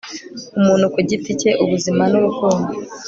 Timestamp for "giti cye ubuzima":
1.09-2.03